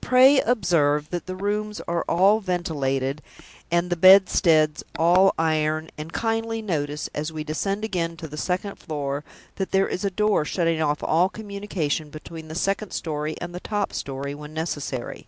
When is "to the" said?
8.16-8.36